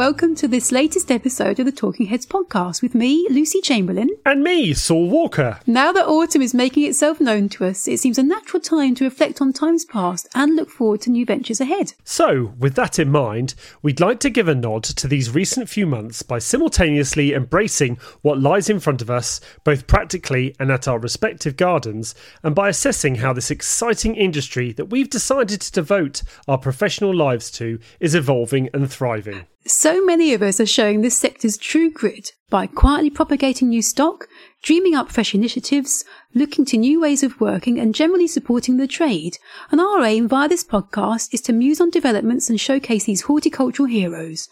[0.00, 4.08] Welcome to this latest episode of the Talking Heads podcast with me, Lucy Chamberlain.
[4.24, 5.60] And me, Saul Walker.
[5.66, 9.04] Now that autumn is making itself known to us, it seems a natural time to
[9.04, 11.92] reflect on times past and look forward to new ventures ahead.
[12.02, 15.86] So, with that in mind, we'd like to give a nod to these recent few
[15.86, 20.98] months by simultaneously embracing what lies in front of us, both practically and at our
[20.98, 26.56] respective gardens, and by assessing how this exciting industry that we've decided to devote our
[26.56, 29.44] professional lives to is evolving and thriving.
[29.66, 34.26] So many of us are showing this sector's true grit by quietly propagating new stock,
[34.62, 39.36] dreaming up fresh initiatives, looking to new ways of working, and generally supporting the trade.
[39.70, 43.86] And our aim via this podcast is to muse on developments and showcase these horticultural
[43.86, 44.48] heroes.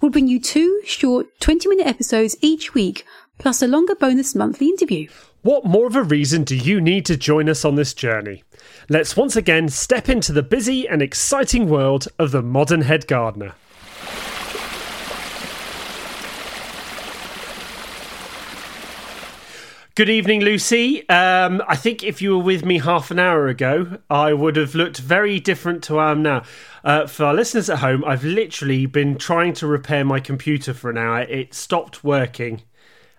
[0.00, 3.06] We'll bring you two short 20 minute episodes each week,
[3.38, 5.08] plus a longer bonus monthly interview.
[5.40, 8.44] What more of a reason do you need to join us on this journey?
[8.90, 13.54] Let's once again step into the busy and exciting world of the modern head gardener.
[19.96, 21.08] Good evening, Lucy.
[21.08, 24.74] Um, I think if you were with me half an hour ago, I would have
[24.74, 26.42] looked very different to I am now.
[26.82, 30.90] Uh, for our listeners at home, I've literally been trying to repair my computer for
[30.90, 31.20] an hour.
[31.20, 32.62] It stopped working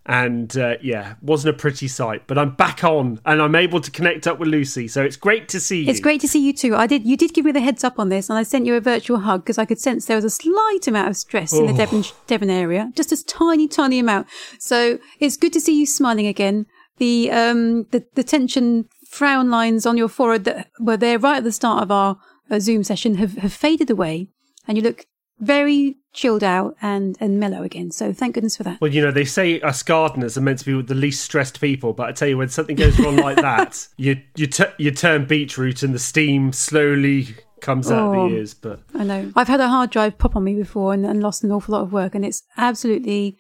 [0.06, 2.24] and uh, yeah, wasn't a pretty sight.
[2.28, 4.88] But I'm back on, and I'm able to connect up with Lucy.
[4.88, 5.90] So it's great to see you.
[5.90, 6.76] It's great to see you too.
[6.76, 7.06] I did.
[7.06, 9.20] You did give me the heads up on this, and I sent you a virtual
[9.20, 11.60] hug because I could sense there was a slight amount of stress oh.
[11.60, 11.78] in the oh.
[11.78, 14.28] Devon Devon area, just a tiny, tiny amount.
[14.60, 16.68] So it's good to see you smiling again.
[16.98, 21.44] The um the the tension frown lines on your forehead that were there right at
[21.44, 22.18] the start of our
[22.52, 24.28] uh, Zoom session have have faded away,
[24.68, 25.06] and you look
[25.40, 27.92] very chilled out and and mellow again.
[27.92, 28.80] So thank goodness for that.
[28.82, 31.94] Well, you know, they say us gardeners are meant to be the least stressed people,
[31.94, 35.26] but I tell you, when something goes wrong like that, you you t- you turn
[35.26, 38.54] beetroot and the steam slowly comes oh, out of the oh, ears.
[38.54, 41.44] But I know I've had a hard drive pop on me before and, and lost
[41.44, 43.38] an awful lot of work, and it's absolutely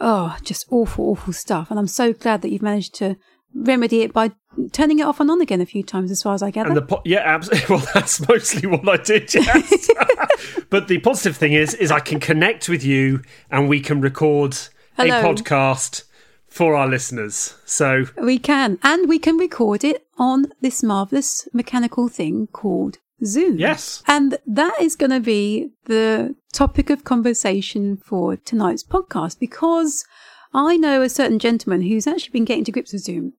[0.00, 1.70] oh just awful, awful stuff.
[1.70, 3.16] And I'm so glad that you've managed to
[3.54, 4.32] remedy it by
[4.72, 6.68] turning it off and on again a few times, as far as I gather.
[6.68, 7.66] And the po- yeah, absolutely.
[7.76, 9.34] Well, that's mostly what I did.
[9.34, 9.90] Yes.
[10.70, 14.56] but the positive thing is, is I can connect with you, and we can record
[14.96, 15.20] Hello.
[15.20, 16.04] a podcast
[16.48, 17.54] for our listeners.
[17.64, 23.58] So we can, and we can record it on this marvelous mechanical thing called Zoom.
[23.58, 24.02] Yes.
[24.06, 30.04] And that is going to be the topic of conversation for tonight's podcast because
[30.52, 33.34] I know a certain gentleman who's actually been getting to grips with Zoom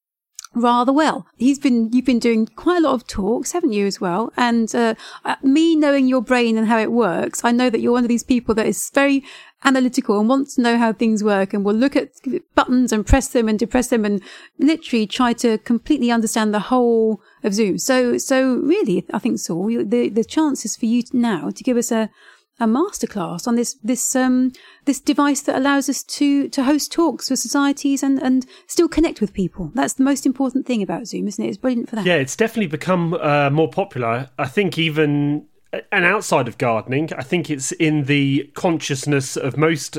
[0.53, 1.27] rather well.
[1.37, 4.31] He's been, you've been doing quite a lot of talks, haven't you, as well?
[4.37, 7.91] And uh, uh, me knowing your brain and how it works, I know that you're
[7.91, 9.23] one of these people that is very
[9.63, 12.09] analytical and wants to know how things work and will look at
[12.55, 14.21] buttons and press them and depress them and
[14.59, 17.77] literally try to completely understand the whole of Zoom.
[17.77, 21.91] So, so really, I think, Saul, the, the chances for you now to give us
[21.91, 22.09] a,
[22.59, 24.51] a masterclass on this this um
[24.85, 29.21] this device that allows us to to host talks for societies and and still connect
[29.21, 29.71] with people.
[29.75, 31.49] That's the most important thing about Zoom, isn't it?
[31.49, 32.05] It's brilliant for that.
[32.05, 34.29] Yeah, it's definitely become uh, more popular.
[34.37, 39.57] I think even uh, and outside of gardening, I think it's in the consciousness of
[39.57, 39.97] most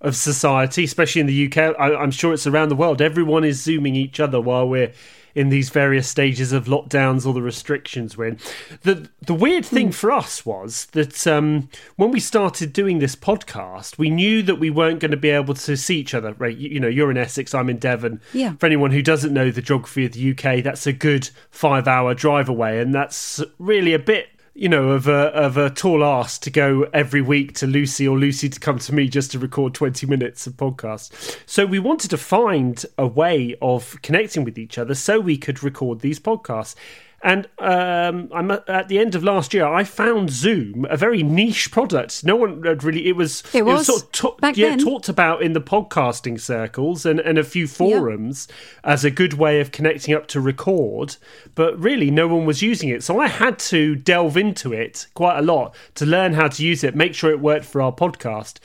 [0.00, 1.74] of society, especially in the UK.
[1.78, 3.02] I, am sure it's around the world.
[3.02, 4.92] Everyone is zooming each other while we're
[5.38, 8.38] in these various stages of lockdowns or the restrictions we're in.
[8.82, 9.94] The the weird thing mm.
[9.94, 14.68] for us was that um, when we started doing this podcast, we knew that we
[14.68, 16.32] weren't going to be able to see each other.
[16.32, 16.56] Right?
[16.56, 18.20] You, you know, you're in Essex, I'm in Devon.
[18.32, 18.54] Yeah.
[18.54, 22.14] For anyone who doesn't know the geography of the UK, that's a good five hour
[22.14, 26.36] drive away, and that's really a bit you know, of a of a tall ass
[26.40, 29.72] to go every week to Lucy or Lucy to come to me just to record
[29.72, 31.38] twenty minutes of podcast.
[31.46, 35.62] So we wanted to find a way of connecting with each other so we could
[35.62, 36.74] record these podcasts.
[37.20, 39.66] And um, I'm at the end of last year.
[39.66, 42.24] I found Zoom a very niche product.
[42.24, 43.08] No one had really.
[43.08, 43.42] It was.
[43.52, 44.78] It was, it was sort of ta- back yeah, then.
[44.78, 48.92] talked about in the podcasting circles and, and a few forums yeah.
[48.92, 51.16] as a good way of connecting up to record.
[51.56, 53.02] But really, no one was using it.
[53.02, 56.84] So I had to delve into it quite a lot to learn how to use
[56.84, 58.58] it, make sure it worked for our podcast.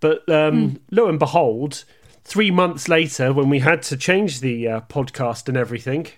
[0.00, 0.80] But um, mm.
[0.90, 1.84] lo and behold,
[2.24, 6.08] three months later, when we had to change the uh, podcast and everything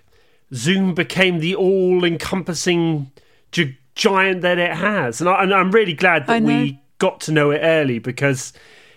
[0.53, 3.11] Zoom became the all-encompassing
[3.51, 7.51] gi- giant that it has, and, I, am really glad that we got to know
[7.51, 8.53] it early because,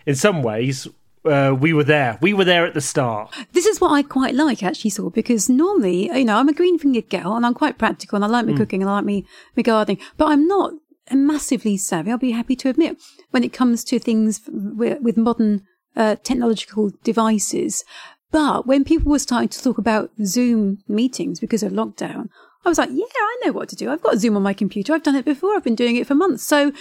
[0.06, 0.86] in some ways,
[1.24, 2.18] uh, we were there.
[2.20, 3.34] We were there at the start.
[3.52, 6.78] This is what I quite like, actually, Saul, because normally, you know, I'm a green
[6.78, 8.56] fingered girl and I'm quite practical and I like my mm.
[8.56, 10.72] cooking and I like me, my gardening, but I'm not
[11.12, 12.10] massively savvy.
[12.10, 12.98] I'll be happy to admit
[13.30, 15.62] when it comes to things with, with modern
[15.96, 17.84] uh, technological devices.
[18.30, 22.28] But when people were starting to talk about Zoom meetings because of lockdown,
[22.64, 23.90] I was like, yeah, I know what to do.
[23.90, 24.92] I've got Zoom on my computer.
[24.92, 25.54] I've done it before.
[25.54, 26.42] I've been doing it for months.
[26.42, 26.72] So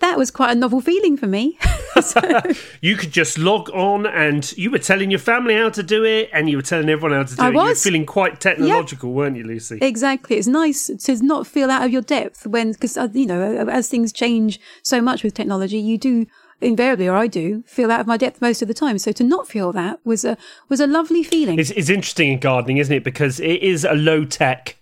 [0.00, 1.58] that was quite a novel feeling for me.
[2.80, 6.30] you could just log on and you were telling your family how to do it
[6.32, 7.52] and you were telling everyone how to do I it.
[7.52, 7.82] You were was.
[7.82, 9.78] feeling quite technological, weren't you, Lucy?
[9.80, 10.36] Exactly.
[10.36, 13.88] It's nice to not feel out of your depth when, because, uh, you know, as
[13.88, 16.26] things change so much with technology, you do
[16.60, 18.98] invariably, or I do, feel out of my depth most of the time.
[18.98, 20.36] So to not feel that was a,
[20.68, 21.58] was a lovely feeling.
[21.58, 23.04] It's, it's interesting in gardening, isn't it?
[23.04, 24.76] Because it is a low tech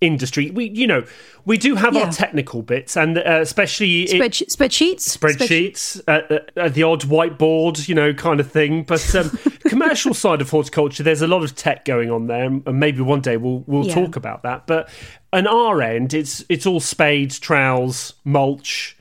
[0.00, 0.50] industry.
[0.50, 1.04] We, you know,
[1.46, 2.02] we do have Yeah.
[2.04, 5.16] our technical bits, and uh, especially it- Spread, spreadsheets.
[5.16, 8.82] spreadsheets, uh, uh, uh, the odd whiteboard, you know, kind of thing.
[8.82, 9.30] But um,
[9.66, 13.20] commercial side of horticulture, there's a lot of tech going on there, and maybe one
[13.22, 13.94] day we'll we'll Yeah.
[13.94, 14.66] talk about that.
[14.66, 14.88] But
[15.32, 18.95] on our end, it's it's all spades, trowels, mulch.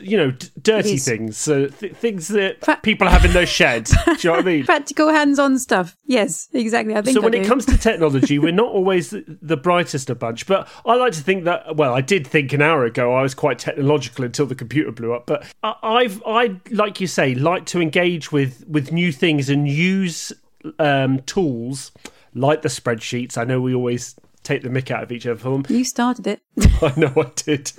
[0.00, 3.90] You know, d- dirty things, uh, th- things that Pra- people have in their sheds.
[4.04, 4.64] do you know what I mean?
[4.66, 5.96] Practical hands-on stuff.
[6.06, 6.94] Yes, exactly.
[6.94, 10.10] I think So I when it comes to technology, we're not always the, the brightest
[10.10, 10.46] of bunch.
[10.46, 11.76] But I like to think that.
[11.76, 15.12] Well, I did think an hour ago I was quite technological until the computer blew
[15.12, 15.26] up.
[15.26, 19.68] But I, I've, I like you say, like to engage with with new things and
[19.68, 20.32] use
[20.78, 21.92] um, tools
[22.34, 23.38] like the spreadsheets.
[23.38, 25.66] I know we always take the mick out of each other for them.
[25.68, 26.40] you started it.
[26.82, 27.72] I know I did.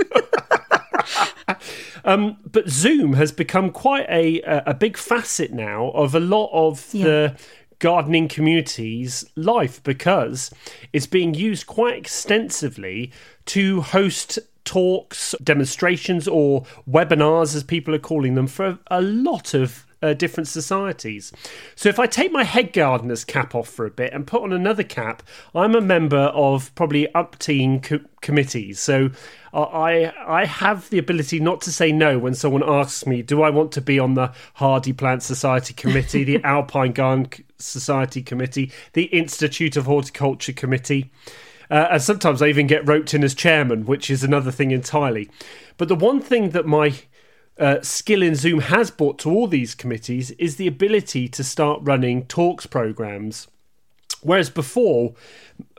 [2.07, 6.91] Um, but Zoom has become quite a a big facet now of a lot of
[6.91, 7.35] the
[7.79, 10.51] gardening community's life because
[10.93, 13.11] it's being used quite extensively
[13.45, 19.86] to host talks, demonstrations, or webinars, as people are calling them, for a lot of
[20.01, 21.31] uh, different societies.
[21.75, 24.53] So if I take my head gardener's cap off for a bit and put on
[24.53, 25.23] another cap,
[25.55, 28.79] I'm a member of probably upteen co- committees.
[28.79, 29.09] So
[29.53, 33.41] uh, I I have the ability not to say no when someone asks me, do
[33.41, 38.71] I want to be on the Hardy Plant Society Committee, the Alpine Garden Society Committee,
[38.93, 41.11] the Institute of Horticulture Committee.
[41.69, 45.29] Uh, and sometimes I even get roped in as chairman, which is another thing entirely.
[45.77, 46.93] But the one thing that my
[47.59, 51.79] uh, skill in Zoom has brought to all these committees is the ability to start
[51.83, 53.47] running talks programs.
[54.21, 55.13] Whereas before,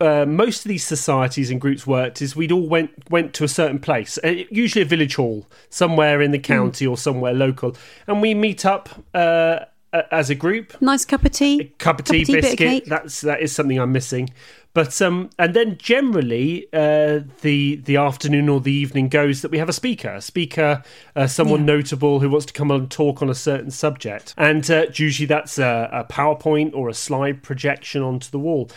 [0.00, 3.48] uh, most of these societies and groups worked is we'd all went went to a
[3.48, 7.76] certain place, uh, usually a village hall somewhere in the county or somewhere local,
[8.06, 9.60] and we meet up uh,
[9.92, 11.72] as a group Nice cup of tea.
[11.78, 12.84] cup of tea, bit of biscuit.
[12.86, 14.30] That's that is something I'm missing.
[14.74, 19.58] But um, and then generally uh, the the afternoon or the evening goes that we
[19.58, 20.82] have a speaker, a speaker,
[21.16, 21.74] uh, someone Yeah.
[21.76, 25.58] notable who wants to come and talk on a certain subject, and uh, usually that's
[25.58, 28.70] a, a PowerPoint or a slide projection onto the wall.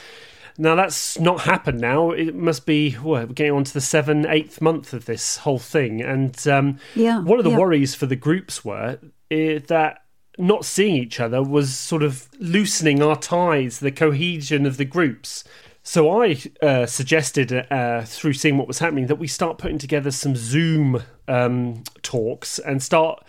[0.58, 1.82] Now that's not happened.
[1.82, 5.38] Now it must be well, we're getting on to the seven, eighth month of this
[5.38, 7.58] whole thing, and um, Yeah, one of the yeah.
[7.60, 8.98] worries for the groups were
[9.32, 10.00] uh, that
[10.42, 15.44] not seeing each other was sort of loosening our ties, the cohesion of the groups.
[15.84, 20.12] So I uh, suggested uh, through seeing what was happening that we start putting together
[20.12, 23.24] some Zoom um, talks and start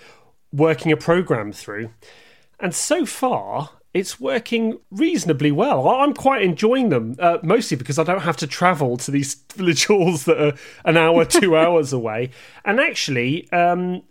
[0.53, 1.91] working a program through.
[2.61, 5.88] And so far, it's working reasonably well.
[5.88, 9.87] I'm quite enjoying them, uh, mostly because I don't have to travel to these village
[9.87, 10.55] halls that are
[10.85, 12.31] an hour, two hours away.
[12.65, 14.03] And actually, um,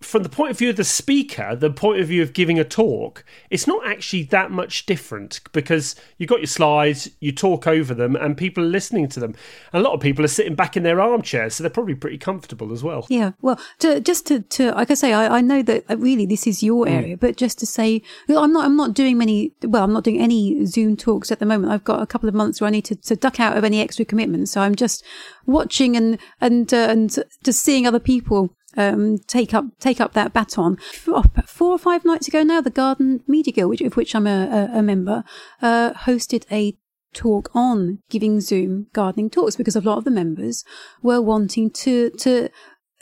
[0.00, 2.64] from the point of view of the speaker, the point of view of giving a
[2.64, 7.92] talk, it's not actually that much different because you've got your slides, you talk over
[7.92, 9.34] them, and people are listening to them.
[9.72, 12.16] And a lot of people are sitting back in their armchairs, so they're probably pretty
[12.18, 13.06] comfortable as well.
[13.10, 16.24] Yeah, well, to, just to, to like I say, I, I know that uh, really
[16.26, 16.90] this is your Mm.
[16.90, 19.52] area, but just to say, I'm not, I'm not doing many.
[19.62, 21.72] Well, I'm not doing any Zoom talks at the moment.
[21.72, 23.80] I've got a couple of months where I need to, to duck out of any
[23.82, 25.04] extra commitments, so I'm just
[25.46, 27.14] watching and and uh, and
[27.44, 30.76] just seeing other people um, take up take up that baton.
[30.76, 34.70] Four, or five nights ago now, the Garden Media Guild, which, of which I'm a,
[34.74, 35.24] a, a member,
[35.60, 36.76] uh, hosted a
[37.12, 40.64] talk on giving Zoom gardening talks because a lot of the members
[41.02, 42.48] were wanting to to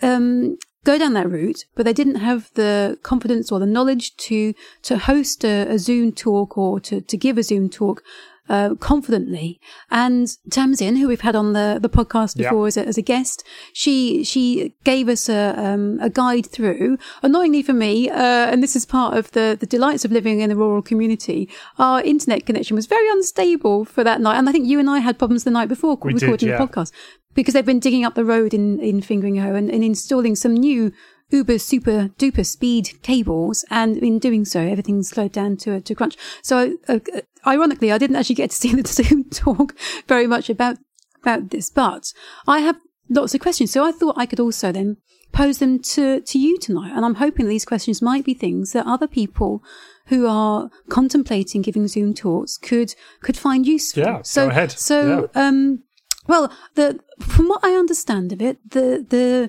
[0.03, 4.55] um, go down that route, but they didn't have the confidence or the knowledge to
[4.83, 8.03] to host a, a Zoom talk or to to give a Zoom talk.
[8.49, 12.49] Uh, confidently and Tamsin, who we've had on the, the podcast Yeah.
[12.49, 16.97] before as, a, as a guest, she she gave us a um, a guide through.
[17.23, 20.51] Annoyingly for me, uh, and this is part of the the delights of living in
[20.51, 21.49] a rural community.
[21.79, 25.01] Our internet connection was very unstable for that night, and I think you and I
[25.01, 26.59] had problems the night before We did, recording yeah.
[26.59, 26.91] the podcast
[27.35, 30.93] because they've been digging up the road in in Fingringhoe and, and installing some new
[31.31, 35.95] uber super duper speed cables and in doing so everything slowed down to a to
[35.95, 36.57] crunch so
[36.89, 39.75] uh, uh, ironically i didn't actually get to see the zoom talk
[40.07, 40.77] very much about
[41.23, 42.13] about this but
[42.47, 42.77] i have
[43.09, 44.97] lots of questions so i thought i could also then
[45.33, 48.87] pose them to to you tonight and i'm hoping these questions might be things that
[48.87, 49.63] other people
[50.07, 54.71] who are contemplating giving zoom talks could could find useful Yeah, so go ahead.
[54.73, 54.97] so
[55.35, 55.47] Yeah.
[55.49, 55.83] um
[56.27, 59.49] well, the from what I understand of it, the the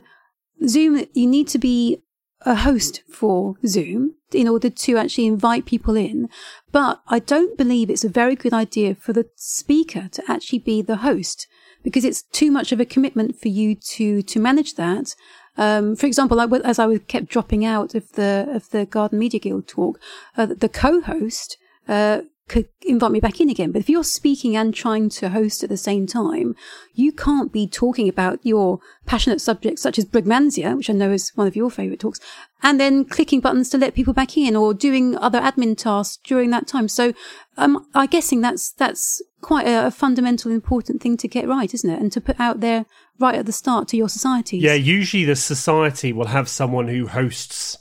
[0.65, 2.01] Zoom, you need to be
[2.45, 6.29] a host for Zoom in order to actually invite people in.
[6.71, 10.81] But I don't believe it's a very good idea for the speaker to actually be
[10.81, 11.47] the host
[11.83, 15.15] because it's too much of a commitment for you to, to manage that.
[15.57, 19.39] Um, for example, as I was kept dropping out of the, of the Garden Media
[19.39, 19.99] Guild talk,
[20.37, 21.57] uh, the co-host,
[21.87, 23.71] uh, could invite me back in again.
[23.71, 26.55] But if you're speaking and trying to host at the same time,
[26.93, 31.31] you can't be talking about your passionate subjects such as Brugmansia, which I know is
[31.35, 32.19] one of your favorite talks,
[32.61, 36.49] and then clicking buttons to let people back in or doing other admin tasks during
[36.49, 36.89] that time.
[36.89, 37.13] So
[37.57, 41.89] um, I'm guessing that's, that's quite a, a fundamental important thing to get right, isn't
[41.89, 42.01] it?
[42.01, 42.85] And to put out there
[43.19, 44.57] right at the start to your society.
[44.57, 47.77] Yeah, usually the society will have someone who hosts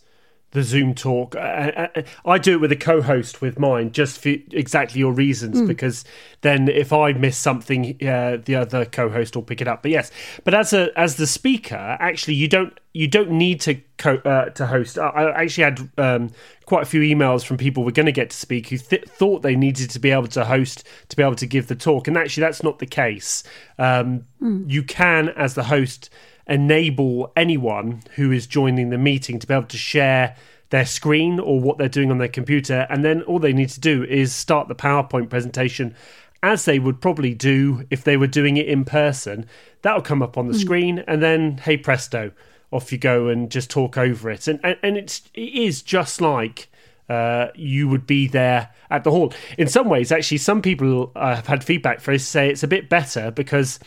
[0.52, 1.37] the Zoom talk.
[1.37, 5.61] I, I, I, do it with a co-host with mine, just for exactly your reasons.
[5.61, 5.67] Mm.
[5.67, 6.05] Because
[6.40, 9.83] then, if I miss something, uh, the other co-host will pick it up.
[9.83, 10.11] But yes,
[10.45, 14.47] but as a as the speaker, actually, you don't you don't need to co- uh,
[14.50, 14.99] to host.
[14.99, 16.31] I, I actually had um,
[16.64, 19.05] quite a few emails from people who were going to get to speak who th-
[19.05, 22.09] thought they needed to be able to host to be able to give the talk,
[22.09, 23.43] and actually, that's not the case.
[23.78, 24.71] Um, mm.
[24.71, 26.09] You can, as the host
[26.49, 30.37] enable anyone who is joining the meeting to be able to share
[30.71, 32.87] their screen or what they're doing on their computer.
[32.90, 35.95] And then all they need to do is start the PowerPoint presentation
[36.43, 39.47] as they would probably do if they were doing it in person.
[39.83, 40.61] That'll come up on the mm.
[40.61, 42.33] screen, and then, hey presto,
[42.71, 44.47] off you go and just talk over it.
[44.47, 46.69] And, and, and it's, it is just like.
[47.11, 49.33] Uh, you would be there at the hall.
[49.57, 52.69] In some ways, actually, some people uh, have had feedback for us say it's a
[52.69, 53.78] bit better because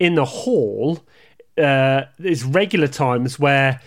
[0.00, 1.04] in the hall,
[1.58, 3.80] uh, there's regular times where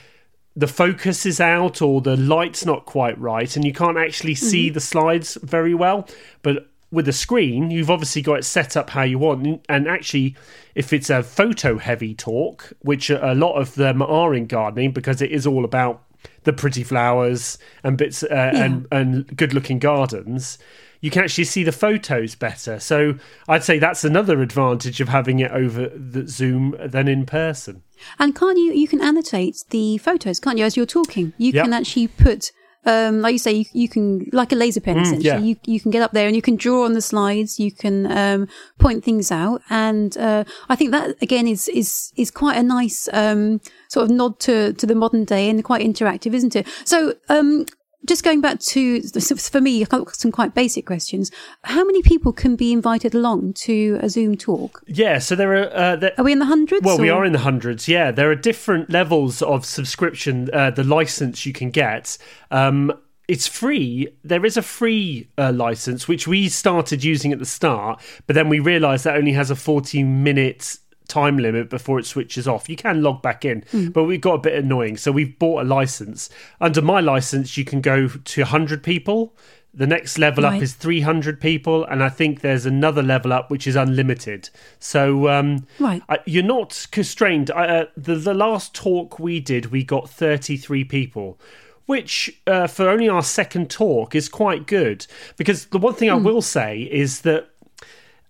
[0.56, 4.68] the focus is out or the light's not quite right and you can't actually see
[4.68, 4.74] mm-hmm.
[4.74, 6.08] the slides very well
[6.42, 10.36] but with a screen you've obviously got it set up how you want and actually
[10.74, 15.22] if it's a photo heavy talk which a lot of them are in gardening because
[15.22, 16.02] it is all about
[16.44, 18.64] the pretty flowers and bits uh, yeah.
[18.64, 20.58] and and good looking gardens
[21.01, 22.80] you can actually see the photos better.
[22.80, 23.16] So
[23.48, 27.84] I'd say that's another advantage of having it over the Zoom than in person.
[28.20, 30.66] And can't you you can annotate the photos, can't you?
[30.66, 31.66] As you're talking, you yep.
[31.66, 32.51] can actually put.
[32.86, 34.96] Um, like you say, you, you, can like a laser pen.
[34.96, 35.39] Mm, essentially, yeah.
[35.39, 37.60] you you can get up there and you can draw on the slides.
[37.60, 38.48] You can um,
[38.80, 43.10] point things out, and uh, I think that again is is is quite a nice
[43.12, 46.66] um, sort of nod to to the modern day and quite interactive, isn't it?
[46.86, 47.66] So, um,
[48.06, 51.32] just going back to for me some quite basic questions
[51.63, 55.75] how many people can be invited along to a zoom talk yeah so there are
[55.75, 57.01] uh, there, are we in the hundreds well or?
[57.01, 61.46] we are in the hundreds yeah there are different levels of subscription uh, the license
[61.46, 62.18] you can get
[62.51, 62.94] um,
[63.27, 64.08] it's free.
[64.24, 68.48] There is a free uh, license which we started using at the start, but then
[68.48, 70.77] we realised that only has a 40 minute
[71.08, 72.70] time limit before it switches off.
[72.70, 73.94] You can log back in, mm.
[73.94, 74.98] but we got a bit annoying.
[74.98, 76.30] So we've bought a license.
[76.62, 79.34] Under my license, you can go to 100 people.
[79.74, 80.56] The next level right.
[80.56, 84.50] up is 300 people, and I think there's another level up which is unlimited.
[84.80, 86.02] So um, right.
[86.10, 87.52] I, you're not constrained.
[87.52, 91.40] I, uh, the, the last talk we did, we got 33 people
[91.86, 95.08] which uh, for only our second talk is quite good.
[95.38, 96.16] Because the one thing mm.
[96.16, 96.26] I hmm.
[96.26, 97.50] will say is that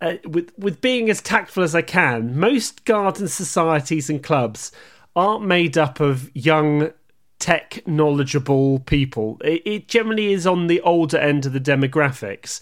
[0.01, 4.71] uh, with with being as tactful as I can, most garden societies and clubs
[5.15, 6.91] aren't made up of young
[7.39, 9.37] tech knowledgeable people.
[9.43, 12.61] It, it, generally is on the older end of the demographics,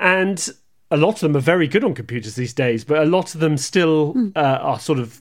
[0.00, 0.48] and
[0.90, 2.84] a lot of them are very good on computers these days.
[2.84, 4.32] But a lot of them still mm.
[4.36, 5.20] uh, are sort of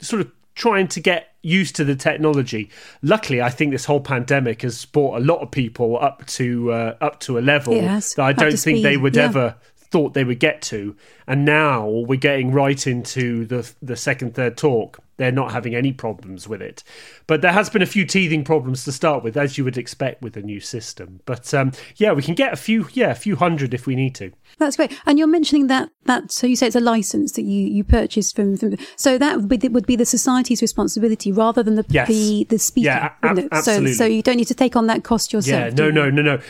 [0.00, 2.70] sort of trying to get used to the technology.
[3.02, 6.96] Luckily, I think this whole pandemic has brought a lot of people up to uh,
[7.00, 9.24] up to a level that I don't think they would yeah.
[9.24, 9.56] ever
[9.92, 10.96] thought they would get to,
[11.26, 14.98] and now we're getting right into the the second third talk.
[15.22, 16.82] They're not having any problems with it,
[17.26, 20.22] but there has been a few teething problems to start with, as you would expect
[20.22, 21.20] with a new system.
[21.24, 24.14] But um, yeah, we can get a few, yeah, a few hundred if we need
[24.16, 24.32] to.
[24.58, 24.92] That's great.
[25.06, 28.32] And you're mentioning that that so you say it's a license that you you purchase
[28.32, 32.08] from, from so that would be, would be the society's responsibility rather than the yes.
[32.08, 32.86] the the speaker.
[32.86, 33.92] Yeah, a- absolutely.
[33.92, 35.72] So so you don't need to take on that cost yourself.
[35.72, 36.40] Yeah, no, no, no, no.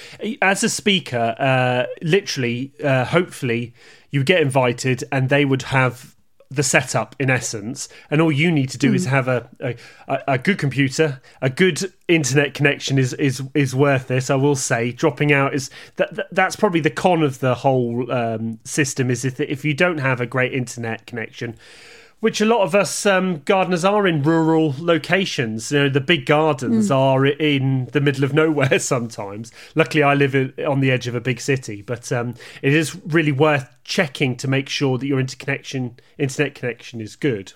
[0.40, 3.74] As a speaker, uh, literally, uh, hopefully,
[4.10, 6.11] you get invited, and they would have
[6.54, 8.94] the setup in essence, and all you need to do mm.
[8.94, 9.10] is hmm.
[9.10, 9.74] have a, a,
[10.28, 14.30] a good computer, a good internet connection is is is worth it.
[14.30, 18.10] I will say, dropping out is that, that that's probably the con of the whole
[18.12, 19.10] um, system.
[19.10, 21.56] Is if if you don't have a great internet connection,
[22.22, 25.72] which a lot of us um, gardeners are in rural locations.
[25.72, 26.94] You know, the big gardens mm.
[26.96, 29.50] are in the middle of nowhere sometimes.
[29.74, 32.94] Luckily, I live in, on the edge of a big city, but um, it is
[33.06, 37.54] really worth checking to make sure that your interconnection, internet connection is good.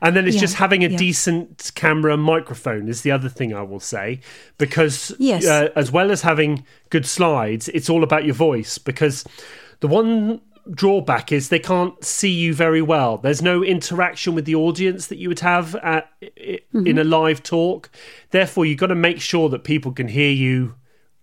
[0.00, 0.96] And then it's Yeah, just having a yeah.
[0.96, 4.20] decent camera and microphone is the other thing I will say.
[4.56, 5.46] Because Yes.
[5.46, 8.78] uh, as well as having good slides, it's all about your voice.
[8.78, 9.24] Because
[9.80, 10.40] the one
[10.70, 13.18] drawback is they can't see you very well.
[13.18, 17.42] There's no interaction with the audience that you would have at, i in a live
[17.42, 17.90] talk.
[18.30, 20.74] Therefore, you've got to make sure that people can hear you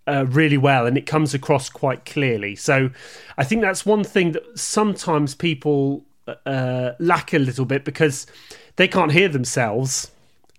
[0.07, 2.55] uh, really well and it comes across quite clearly.
[2.55, 2.91] So
[3.37, 6.05] I think that's one thing that sometimes people
[6.45, 8.27] uh, lack a little bit because
[8.75, 10.11] they can't hear themselves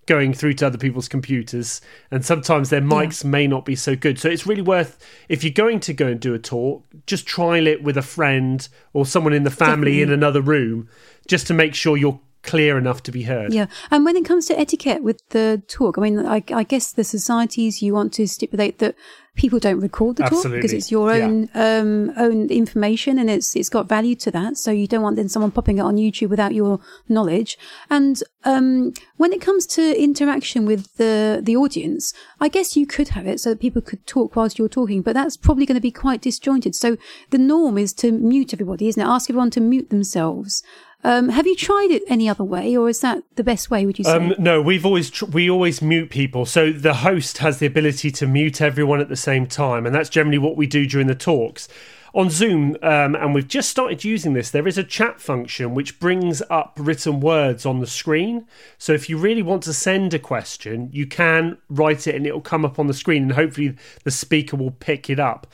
[0.06, 1.80] going through to other people's computers
[2.10, 4.18] and sometimes their mics may not be so good.
[4.18, 7.66] So it's really worth if you're going to go and do a talk just trial
[7.66, 10.88] it with a friend or someone in the family in another room
[11.28, 13.52] just to make sure you're clear enough to be heard.
[13.52, 16.92] Yeah, and when it comes to etiquette with the talk, I mean, I, I guess
[16.92, 18.94] the societies you want to stipulate that
[19.34, 21.24] people don't record the talk because it's your Yeah.
[21.26, 24.56] own um, own information and it's it's got value to that.
[24.58, 27.56] So you don't want then someone popping it on YouTube without your knowledge.
[27.88, 33.08] And um, when it comes to interaction with the the audience, I guess you could
[33.08, 35.80] have it so that people could talk whilst you're talking, but that's probably going to
[35.80, 36.74] be quite disjointed.
[36.74, 36.96] So
[37.30, 39.06] the norm is to mute everybody, isn't it?
[39.06, 40.62] Ask everyone to mute themselves.
[41.04, 43.84] Um, have you tried it any other way, or is that the best way?
[43.84, 44.12] Would you say?
[44.14, 46.46] Um, no, we've always tr- we always mute people.
[46.46, 50.08] So the host has the ability to mute everyone at the same time, and that's
[50.08, 51.68] generally what we do during the talks.
[52.14, 55.98] On Zoom, um, and we've just started using this, there is a chat function which
[55.98, 58.46] brings up written words on the screen.
[58.76, 62.42] So if you really want to send a question, you can write it and it'll
[62.42, 65.46] come up on the screen, and hopefully the speaker will pick it up.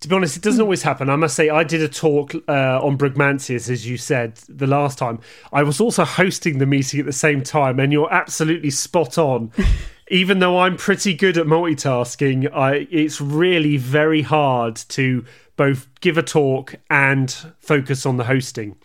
[0.00, 1.10] To be honest, it doesn't always happen.
[1.10, 4.98] I must say, I did a talk uh, on Brugmansias, as you said the last
[4.98, 5.18] time.
[5.52, 9.50] I was also hosting the meeting at the same time, and you're absolutely spot on.
[10.08, 15.24] Even though I'm pretty good at multitasking, I, it's really very hard to
[15.56, 18.76] both give a talk and focus on the hosting.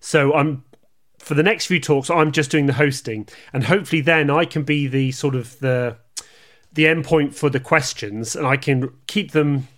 [0.00, 0.64] So I'm
[1.18, 4.62] for the next few talks, I'm just doing the hosting, and hopefully then I can
[4.62, 5.98] be the sort of the
[6.72, 9.68] the endpoint for the questions, and I can keep them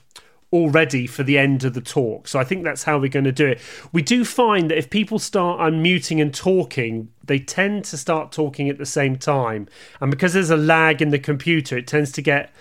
[0.52, 2.28] all ready for the end of the talk.
[2.28, 3.60] So I think that's how we're going to do it.
[3.90, 8.68] We do find that if people start unmuting and talking, they tend to start talking
[8.68, 9.66] at the same time.
[10.00, 12.52] And because there's a lag in the computer, it tends to get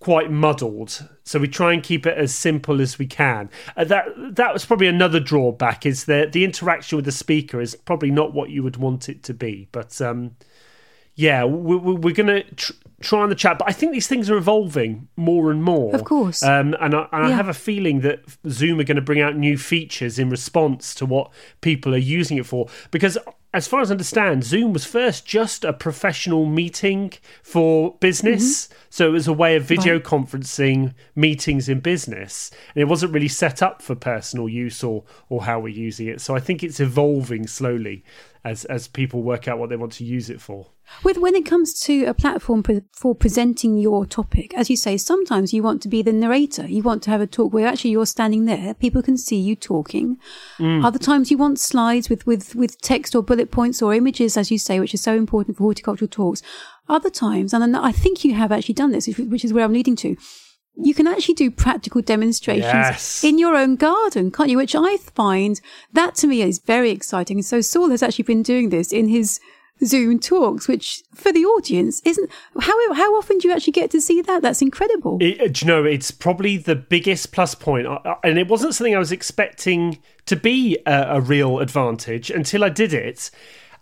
[0.00, 1.06] quite muddled.
[1.24, 3.50] So we try and keep it as simple as we can.
[3.76, 7.76] Uh, that that was probably another drawback is that the interaction with the speaker is
[7.76, 9.68] probably not what you would want it to be.
[9.72, 10.36] But um,
[11.20, 13.58] yeah, we, we, we're going to tr- try on the chat.
[13.58, 15.94] But I think these things are evolving more and more.
[15.94, 16.42] Of course.
[16.42, 19.36] Um, and I, and I have a feeling that Zoom are going to bring out
[19.36, 21.30] new features in response to what
[21.60, 22.68] people are using it for.
[22.90, 23.18] Because
[23.52, 28.70] as far as I understand, Zoom was first just a professional meeting for business.
[28.88, 30.04] So it was a way of video Right.
[30.04, 32.50] conferencing meetings in business.
[32.74, 36.20] And it wasn't really set up for personal use or, or how we're using it.
[36.20, 38.04] So I think it's evolving slowly
[38.44, 40.68] as, as people work out what they want to use it for.
[41.02, 44.96] With when it comes to a platform pre- for presenting your topic, as you say,
[44.96, 46.66] sometimes you want to be the narrator.
[46.66, 49.56] You want to have a talk where actually you're standing there, people can see you
[49.56, 50.18] talking.
[50.58, 50.84] Mm.
[50.84, 54.50] Other times you want slides with, with, with text or bullet points or images, as
[54.50, 56.42] you say, which is so important for horticultural talks.
[56.88, 59.96] Other times, and I think you have actually done this, which is where I'm leading
[59.96, 60.16] to.
[60.76, 63.24] You can actually do practical demonstrations Yes.
[63.24, 64.56] in your own garden, can't you?
[64.56, 65.60] Which I find
[65.92, 67.38] that to me is very exciting.
[67.38, 69.40] And so Saul has actually been doing this in his
[69.84, 74.00] Zoom talks, which for the audience isn't how how often do you actually get to
[74.00, 74.42] see that?
[74.42, 75.18] That's incredible.
[75.20, 77.86] It, uh, do you know, it's probably the biggest plus point,
[78.22, 82.68] and it wasn't something I was expecting to be a, a real advantage until I
[82.68, 83.30] did it.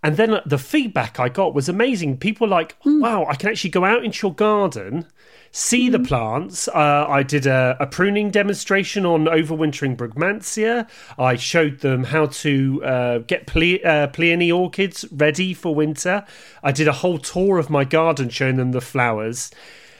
[0.02, 2.18] And then the feedback I got was amazing.
[2.18, 5.06] People were like, wow, I can actually go out into your garden,
[5.50, 6.68] see the plants.
[6.68, 10.88] Uh, I did a, a pruning demonstration on overwintering Brugmansia.
[11.18, 16.24] I showed them how to uh, get ple- uh, pleione orchids ready for winter.
[16.62, 19.50] I did a whole tour of my garden showing them the flowers.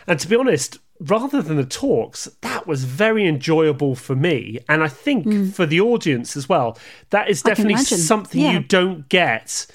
[0.06, 4.58] And to be honest, rather than the talks, that was very enjoyable for me.
[4.68, 6.78] And I think for the audience as well,
[7.10, 8.52] that is definitely something Yeah.
[8.52, 9.66] you don't get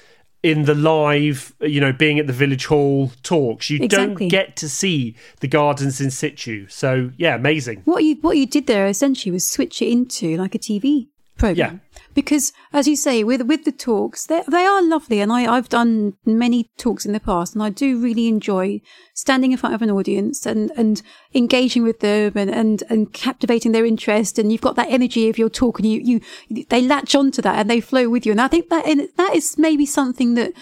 [0.44, 3.70] in the live, you know, being at the village hall talks.
[3.70, 4.28] You Exactly.
[4.28, 6.68] don't get to see the gardens in situ.
[6.68, 7.80] So, yeah, amazing.
[7.86, 11.80] What you what you did there essentially was switch it into like a TV program.
[12.14, 15.68] Because as you say, with with the talks, they they are lovely, and I I've
[15.68, 18.80] done many talks in the past, and I do really enjoy
[19.14, 21.02] standing in front of an audience and and
[21.34, 24.38] engaging with them and and and captivating their interest.
[24.38, 27.58] And you've got that energy of your talk, and you you they latch onto that
[27.58, 28.32] and they flow with you.
[28.32, 28.84] And I think that
[29.16, 30.52] that is maybe something that,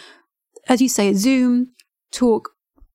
[0.68, 1.72] as you say, Zoom
[2.12, 2.50] talk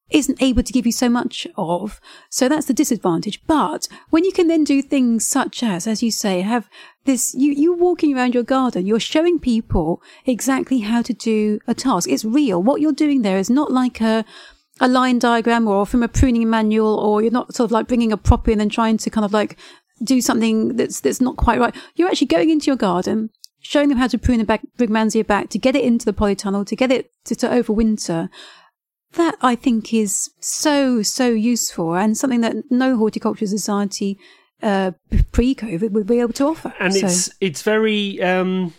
[0.10, 2.00] isn't able to give you so much of.
[2.30, 3.41] So that's the disadvantage.
[3.46, 6.70] But when you can then do things such as, as you say, have
[7.08, 11.74] this you you walking around your garden you're showing people exactly how to do a
[11.74, 12.08] task.
[12.08, 12.62] It's real.
[12.62, 14.24] What you're doing there is not like a
[14.80, 18.12] a line diagram or from a pruning manual or you're not sort of like bringing
[18.12, 19.58] a prop in and trying to kind of like
[20.04, 21.74] do something that's that's not quite right.
[21.96, 25.50] You're actually going into your garden showing them how to prune a back, brugmansia back
[25.50, 28.30] to get it into the polytunnel to get it to, to overwinter.
[29.13, 34.20] That I think is so, so useful and something that no horticulture society
[34.62, 34.91] uh,
[35.32, 36.74] pre-COVID would be able to offer.
[36.80, 37.06] And so.
[37.06, 38.74] it's it's very um,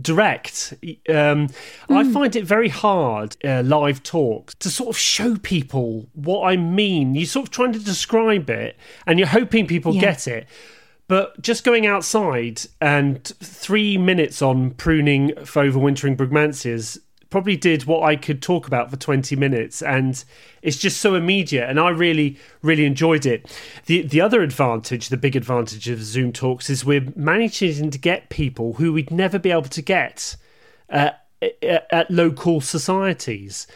[0.00, 0.74] direct.
[1.08, 1.52] Um, mm.
[1.88, 6.56] I find it very hard uh, live talks to sort of show people what I
[6.56, 7.14] mean.
[7.14, 10.00] You're sort of trying to describe it, and you're hoping people yeah.
[10.00, 10.46] get it.
[11.06, 16.98] But just going outside and three minutes on pruning for overwintering brugmansias
[17.34, 20.24] probably did what I could talk about for 20 minutes and
[20.62, 23.52] it's just so immediate and I really really enjoyed it.
[23.86, 28.28] The the other advantage, the big advantage of Zoom talks is we're managing to get
[28.28, 30.36] people who we'd never be able to get
[30.88, 31.10] uh,
[31.90, 33.66] at local societies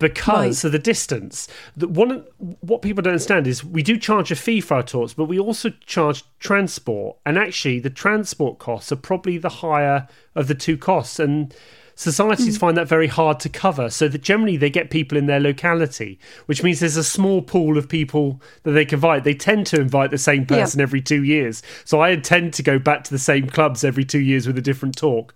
[0.00, 0.64] because right.
[0.64, 1.46] of the distance.
[1.76, 2.24] The, one
[2.62, 5.38] what people don't understand is we do charge a fee for our talks, but we
[5.38, 10.76] also charge transport, and actually the transport costs are probably the higher of the two
[10.76, 11.54] costs, and
[11.94, 12.60] societies mm.
[12.60, 13.90] find that very hard to cover.
[13.90, 17.78] So that generally they get people in their locality, which means there's a small pool
[17.78, 19.24] of people that they can invite.
[19.24, 20.84] They tend to invite the same person yeah.
[20.84, 21.62] every two years.
[21.84, 24.62] So I tend to go back to the same clubs every two years with a
[24.62, 25.34] different talk.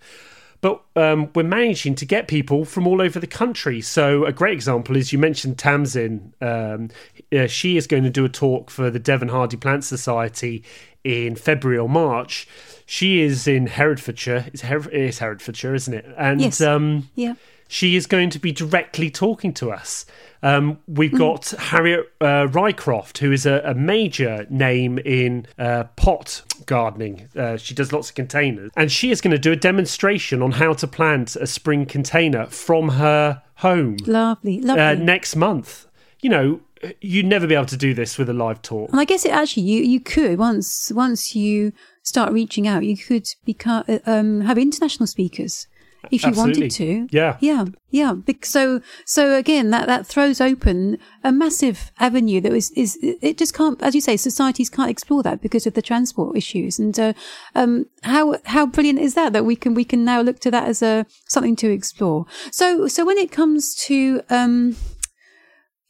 [0.60, 3.80] But um, we're managing to get people from all over the country.
[3.80, 6.32] So a great example is you mentioned Tamsin.
[6.40, 6.88] Um,
[7.32, 10.64] uh, she is going to do a talk for the Devon Hardy Plant Society
[11.08, 12.46] in February or March
[12.90, 14.46] she is in Herefordshire.
[14.46, 16.06] It's, Her- it's Herefordshire, isn't it?
[16.16, 16.62] And yes.
[16.62, 17.34] um, yeah.
[17.68, 20.06] she is going to be directly talking to us.
[20.42, 21.18] Um, we've mm.
[21.18, 21.58] got mm.
[21.58, 27.28] Harriet uh, Rycroft, who is a, a major name in uh, pot gardening.
[27.36, 30.52] Uh, she does lots of containers, and she is going to do a demonstration on
[30.52, 33.98] how to plant a spring container from her home.
[34.06, 34.82] Lovely, lovely.
[34.82, 35.84] Uh, next month.
[36.22, 36.60] You know,
[37.00, 38.90] you'd never be able to do this with a live talk.
[38.90, 42.96] And I guess it actually you you could once once you start reaching out, you
[42.96, 45.66] could become uh, um, have international speakers
[46.10, 46.62] if you Absolutely.
[46.62, 47.08] wanted to.
[47.10, 48.14] Yeah, yeah, yeah.
[48.42, 53.54] So so again, that that throws open a massive avenue that is is it just
[53.54, 56.78] can't, as you say, societies can't explore that because of the transport issues.
[56.78, 57.12] And uh,
[57.54, 60.68] um, how how brilliant is that that we can we can now look to that
[60.68, 62.26] as a something to explore.
[62.52, 64.76] So so when it comes to um,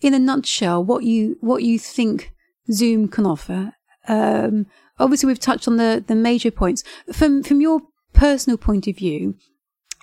[0.01, 2.33] in a nutshell, what you what you think
[2.71, 3.73] Zoom can offer.
[4.07, 4.67] Um,
[4.99, 6.85] obviously we've touched on the the major points.
[7.13, 7.81] From from your
[8.13, 9.37] personal point of view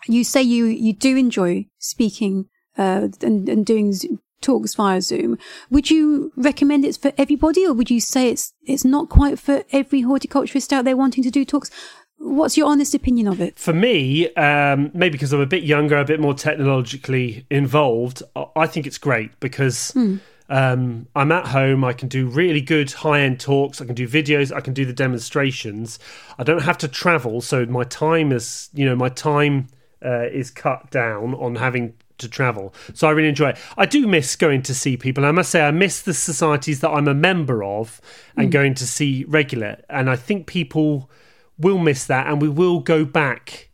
[0.07, 2.45] you say you you do enjoy speaking
[2.77, 3.93] uh, and and doing
[4.41, 5.37] talks via zoom.
[5.69, 9.63] Would you recommend it's for everybody or would you say it's it's not quite for
[9.71, 11.71] every horticulturist out there wanting to do talks
[12.17, 13.57] What's your honest opinion of it?
[13.57, 18.23] For me, um, maybe because I'm a bit younger, a bit more technologically involved,
[18.55, 20.19] I think it's great because mm.
[20.47, 21.83] Um, I'm at home.
[21.83, 23.81] I can do really good high end talks.
[23.81, 24.55] I can do videos.
[24.55, 25.97] I can do the demonstrations.
[26.37, 29.67] I don't have to travel, so my time is, you know, my time
[30.05, 32.73] uh, is cut down on having to travel.
[32.93, 33.57] So I really enjoy it.
[33.77, 35.25] I do miss going to see people.
[35.25, 37.99] I must say, I miss the societies that I'm a member of
[38.37, 38.51] and mm.
[38.51, 39.83] going to see regular.
[39.89, 41.09] And I think people
[41.57, 43.69] will miss that, and we will go back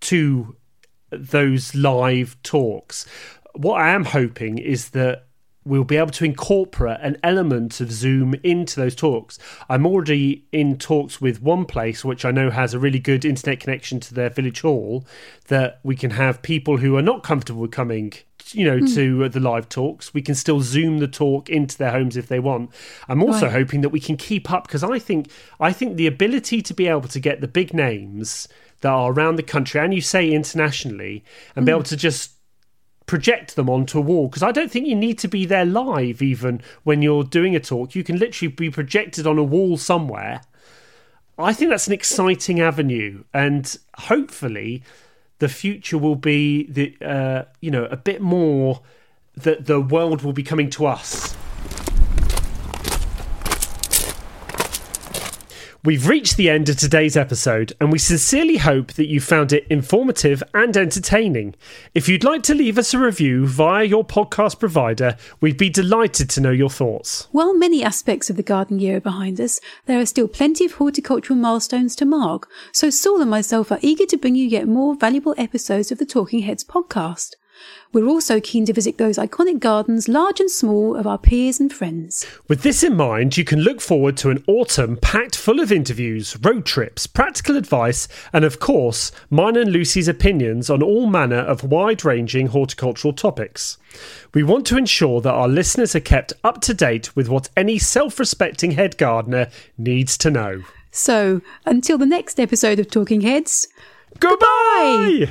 [0.00, 0.56] to
[1.10, 3.06] those live talks.
[3.54, 5.26] What I am hoping is that
[5.64, 9.38] we'll be able to incorporate an element of Zoom into those talks.
[9.68, 13.60] I'm already in talks with one place, which I know has a really good internet
[13.60, 15.04] connection to their village hall,
[15.48, 18.14] that we can have people who are not comfortable with coming
[18.54, 18.94] you know mm.
[18.94, 22.38] to the live talks we can still zoom the talk into their homes if they
[22.40, 22.70] want
[23.08, 23.52] i'm also right.
[23.52, 25.30] hoping that we can keep up because i think
[25.60, 28.48] i think the ability to be able to get the big names
[28.80, 31.24] that are around the country and you say internationally
[31.56, 31.66] and mm.
[31.66, 31.76] be hmm.
[31.76, 32.32] able to just
[33.08, 36.22] project them onto a wall because I don't think you need to be there live
[36.22, 37.96] even when you're doing a talk.
[37.96, 40.42] You can literally be projected on a wall somewhere.
[41.36, 44.82] I think that's an exciting avenue, and hopefully,
[45.38, 48.80] the future will be the uh, you know a bit more
[49.36, 51.36] that the world will be coming to us
[55.84, 59.64] We've reached the end of today's episode, and we sincerely hope that you found it
[59.70, 61.54] informative and entertaining.
[61.94, 66.28] If you'd like to leave us a review via your podcast provider, we'd be delighted
[66.30, 67.28] to know your thoughts.
[67.30, 70.72] While many aspects of the garden year are behind us, there are still plenty of
[70.72, 74.96] horticultural milestones to mark, so Saul and myself are eager to bring you yet more
[74.96, 77.36] valuable episodes of the Talking Heads podcast.
[77.92, 81.72] We're also keen to visit those iconic gardens, large and small, of our peers and
[81.72, 82.26] friends.
[82.46, 86.36] With this in mind, you can look forward to an autumn packed full of interviews,
[86.42, 91.64] road trips, practical advice, and of course, mine and Lucy's opinions on all manner of
[91.64, 93.78] wide ranging horticultural topics.
[94.34, 97.78] We want to ensure that our listeners are kept up to date with what any
[97.78, 100.62] self respecting head gardener needs to know.
[100.90, 103.68] So, until the next episode of Talking Heads,
[104.20, 105.28] Goodbye!